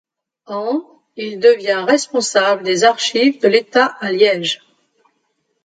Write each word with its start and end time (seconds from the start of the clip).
En 0.47 0.81
il 1.15 1.39
devient 1.39 1.85
responsable 1.87 2.63
des 2.63 2.85
archives 2.85 3.39
de 3.39 3.47
l'État 3.47 3.85
à 3.99 4.11
Liège. 4.11 4.61